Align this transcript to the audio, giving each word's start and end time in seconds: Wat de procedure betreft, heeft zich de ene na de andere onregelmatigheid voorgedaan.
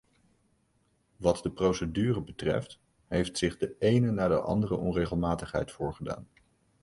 Wat 1.15 1.43
de 1.43 1.51
procedure 1.51 2.21
betreft, 2.23 2.79
heeft 3.07 3.37
zich 3.37 3.57
de 3.57 3.75
ene 3.79 4.11
na 4.11 4.27
de 4.27 4.39
andere 4.41 4.75
onregelmatigheid 4.75 5.71
voorgedaan. 5.71 6.27